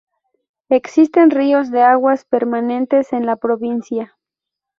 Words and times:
Existen 0.69 1.29
ríos 1.29 1.69
de 1.69 1.83
aguas 1.83 2.25
permanentes 2.25 3.13
en 3.13 3.27
la 3.27 3.35
provincia. 3.35 4.17